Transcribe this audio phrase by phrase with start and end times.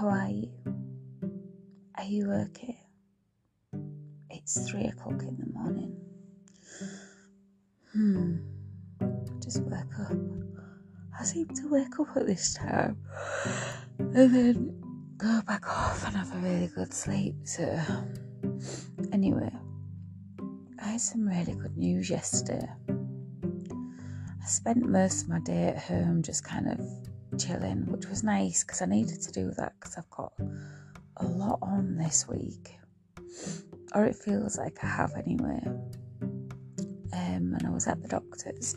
[0.00, 0.48] How are you?
[1.98, 2.78] Are you okay?
[4.30, 5.94] It's three o'clock in the morning.
[7.92, 8.36] Hmm.
[9.42, 10.16] Just wake up.
[11.20, 12.96] I seem to wake up at this time
[13.98, 14.82] and then
[15.18, 17.34] go back off and have a really good sleep.
[17.44, 17.78] So,
[19.12, 19.52] anyway,
[20.82, 22.66] I had some really good news yesterday.
[22.88, 26.80] I spent most of my day at home just kind of
[27.38, 30.32] chilling, which was nice because I needed to do that because I've got
[31.18, 32.76] a lot on this week,
[33.94, 35.60] or it feels like I have anyway.
[37.12, 38.76] Um, and I was at the doctor's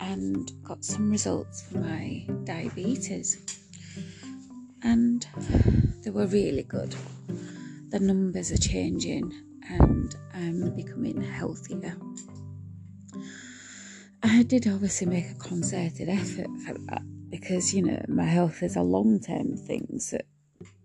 [0.00, 3.58] and got some results for my diabetes,
[4.82, 5.26] and
[6.02, 6.94] they were really good.
[7.90, 9.32] The numbers are changing,
[9.68, 11.96] and I'm becoming healthier.
[14.48, 18.82] Did obviously make a concerted effort for that because you know my health is a
[18.82, 20.00] long term thing.
[20.00, 20.16] So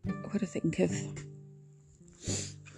[0.06, 0.92] I've got to think of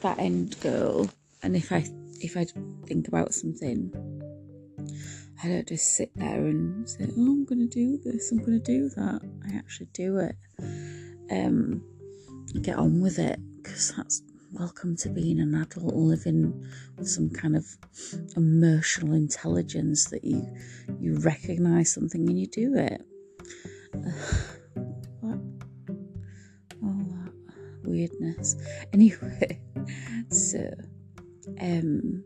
[0.01, 1.09] that end goal,
[1.41, 1.85] and if I
[2.21, 2.45] if I
[2.85, 3.91] think about something,
[5.43, 8.31] I don't just sit there and say, "Oh, I'm going to do this.
[8.31, 10.35] I'm going to do that." I actually do it.
[11.31, 11.83] Um,
[12.61, 14.21] get on with it because that's
[14.57, 16.65] welcome to being an adult living
[16.97, 17.65] with some kind of
[18.37, 20.47] emotional intelligence that you
[20.97, 23.01] you recognize something and you do it.
[25.21, 25.39] What?
[26.83, 27.33] All that
[27.83, 28.55] weirdness.
[28.93, 29.59] Anyway
[30.29, 30.71] so
[31.59, 32.23] um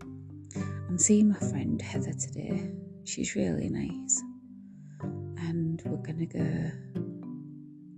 [0.55, 2.72] i'm seeing my friend heather today.
[3.05, 4.22] She's really nice.
[5.02, 6.72] And we're gonna go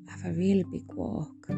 [0.07, 1.49] have a really big walk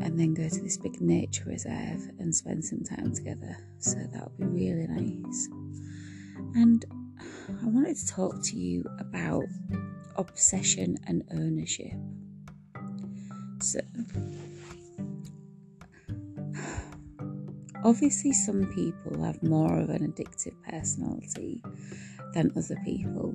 [0.00, 3.56] and then go to this big nature reserve and spend some time together.
[3.78, 5.48] So that would be really nice.
[6.54, 6.84] And
[7.62, 9.44] I wanted to talk to you about
[10.16, 11.92] obsession and ownership.
[13.60, 13.80] So,
[17.84, 21.62] obviously, some people have more of an addictive personality
[22.34, 23.34] than other people,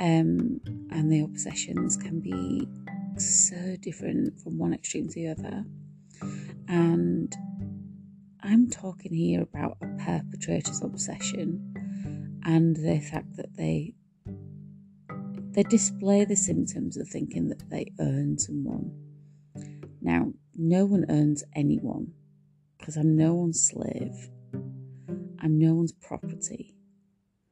[0.00, 0.60] um,
[0.90, 2.66] and the obsessions can be
[3.20, 5.64] so different from one extreme to the other.
[6.68, 7.34] And
[8.42, 13.94] I'm talking here about a perpetrator's obsession and the fact that they
[15.52, 18.92] they display the symptoms of thinking that they earn someone.
[20.00, 22.12] Now, no one earns anyone
[22.78, 24.30] because I'm no one's slave.
[25.42, 26.76] I'm no one's property.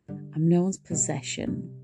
[0.09, 1.75] I'm no one's possession.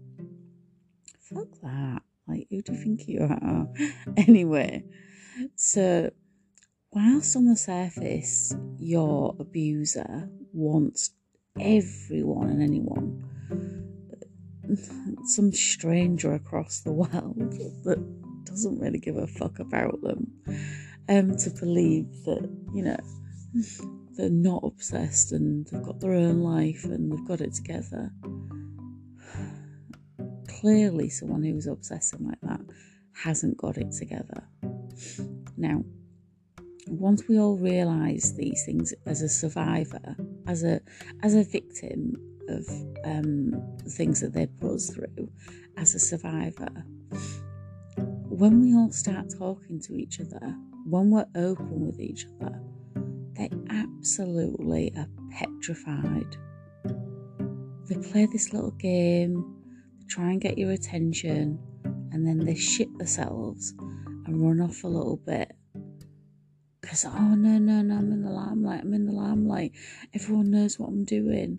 [1.19, 2.03] Fuck that.
[2.27, 3.67] Like, who do you think you are?
[4.17, 4.85] anyway,
[5.57, 6.11] so
[6.93, 11.11] whilst on the surface your abuser wants
[11.61, 13.25] everyone and anyone,
[15.27, 17.53] some stranger across the world
[17.85, 20.33] that doesn't really give a fuck about them,
[21.09, 22.97] um, to believe that, you know,
[24.17, 28.13] they're not obsessed and they've got their own life and they've got it together
[30.65, 32.61] clearly someone who's obsessing like that
[33.23, 34.49] hasn't got it together.
[35.59, 35.85] Now,
[36.87, 40.17] once we all realise these things as a survivor,
[40.47, 40.81] as a
[41.23, 42.15] as a victim
[42.49, 42.67] of
[43.05, 45.31] um, things that they put us through,
[45.77, 46.71] as a survivor,
[48.31, 52.59] when we all start talking to each other, when we're open with each other,
[53.35, 56.39] they absolutely are petrified.
[57.87, 59.54] They play this little game
[60.09, 61.59] try and get your attention,
[62.13, 63.75] and then they shit themselves
[64.27, 65.53] and run off a little bit.
[66.81, 69.73] Because, oh no, no, no, I'm in the limelight, I'm in the limelight,
[70.15, 71.59] everyone knows what I'm doing.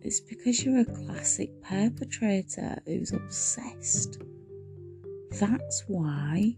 [0.00, 4.20] It's because you're a classic perpetrator who's obsessed.
[5.30, 6.56] That's why.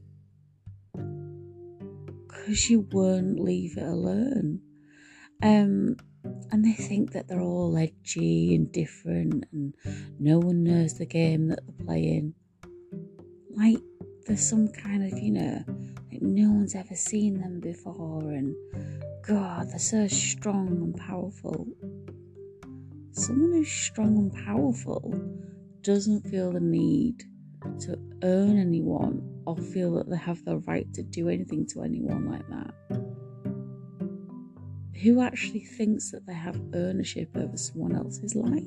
[2.26, 4.60] Because you won't leave it alone.
[5.42, 5.96] Um,
[6.50, 9.74] and they think that they're all edgy and different and
[10.18, 12.34] no one knows the game that they're playing.
[13.50, 13.78] Like
[14.26, 15.64] there's some kind of, you know,
[16.10, 18.54] like no one's ever seen them before and
[19.26, 21.66] God, they're so strong and powerful.
[23.12, 25.14] Someone who's strong and powerful
[25.82, 27.24] doesn't feel the need
[27.80, 32.30] to own anyone or feel that they have the right to do anything to anyone
[32.30, 32.74] like that
[35.04, 38.64] who actually thinks that they have ownership over someone else's life.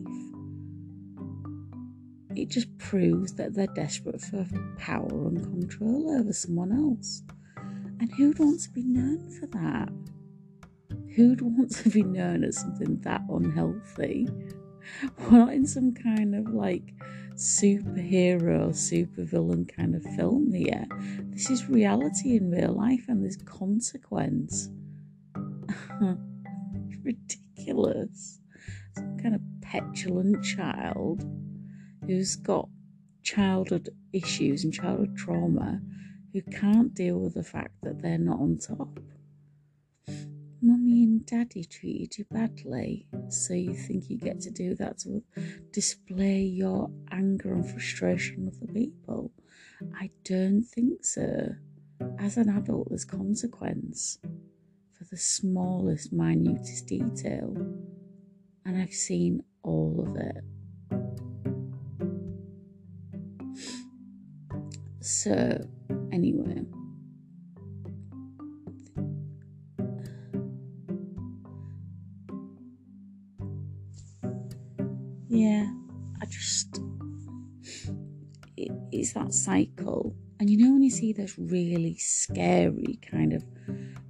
[2.36, 4.46] It just proves that they're desperate for
[4.78, 7.24] power and control over someone else.
[8.00, 9.90] And who'd want to be known for that?
[11.16, 14.30] Who'd want to be known as something that unhealthy?
[15.18, 16.94] We're not in some kind of like
[17.34, 20.86] superhero, supervillain kind of film here.
[21.32, 24.70] This is reality in real life and there's consequence.
[27.04, 28.40] ridiculous.
[28.96, 31.24] Some kind of petulant child
[32.06, 32.70] who's got
[33.24, 35.82] childhood issues and childhood trauma
[36.34, 39.00] who can't deal with the fact that they're not on top.
[40.62, 45.22] Mummy and Daddy treated you badly, so you think you get to do that to
[45.72, 49.32] display your anger and frustration with the people?
[49.96, 51.56] I don't think so.
[52.20, 54.18] As an adult, there's consequence
[54.98, 57.54] for the smallest, minutest detail,
[58.66, 60.44] and I've seen all of it.
[65.02, 65.68] So,
[66.12, 66.64] anyway.
[75.30, 75.72] Yeah,
[76.22, 76.80] I just.
[78.58, 80.16] It, it's that cycle.
[80.40, 83.44] And you know, when you see those really scary kind of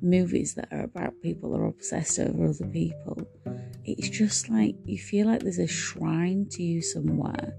[0.01, 3.21] movies that are about people that are obsessed over other people,
[3.85, 7.55] it's just like you feel like there's a shrine to you somewhere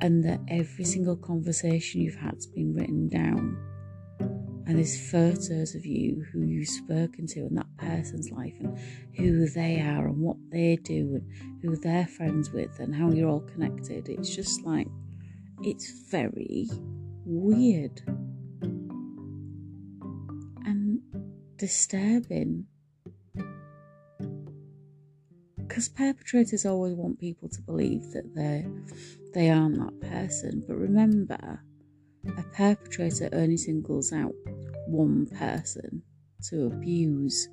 [0.00, 3.56] and that every single conversation you've had's been written down.
[4.66, 8.78] And there's photos of you who you've spoken to and that person's life and
[9.16, 13.28] who they are and what they do and who they're friends with and how you're
[13.28, 14.08] all connected.
[14.08, 14.86] It's just like,
[15.62, 16.68] it's very
[17.24, 18.00] weird
[21.60, 22.64] disturbing.
[25.58, 28.66] Because perpetrators always want people to believe that they're
[29.34, 30.64] they aren't that person.
[30.66, 31.62] But remember,
[32.26, 34.32] a perpetrator only singles out
[34.88, 36.02] one person
[36.48, 37.48] to abuse.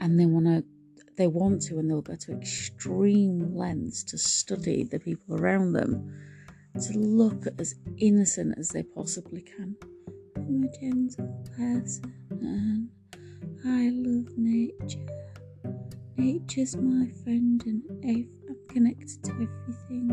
[0.00, 0.64] And they want to
[1.16, 6.12] they want to and they'll go to extreme lengths to study the people around them
[6.74, 9.76] to look as innocent as they possibly can.
[10.46, 12.90] I'm a gentle person
[13.66, 15.06] I love nature.
[16.18, 18.28] Nature's my friend and I'm
[18.68, 20.10] connected to everything.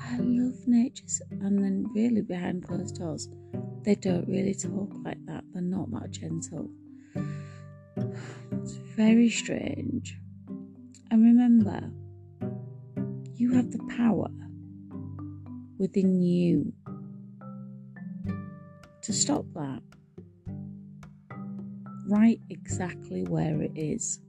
[0.00, 1.04] I love nature.
[1.30, 3.28] And then, really, behind closed doors,
[3.82, 5.44] they don't really talk like that.
[5.52, 6.70] They're not that gentle.
[8.52, 10.18] It's very strange.
[11.10, 11.90] And remember,
[13.34, 14.30] you have the power
[15.78, 16.72] within you
[19.04, 19.82] to stop that.
[22.08, 24.20] Right exactly where it is.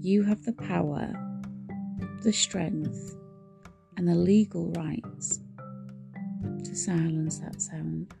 [0.00, 1.10] You have the power,
[2.22, 3.16] the strength,
[3.96, 5.40] and the legal rights
[6.64, 8.12] to silence that sound.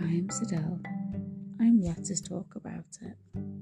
[0.00, 0.80] I am Sidel.
[1.60, 3.53] I am Let Us Talk About It.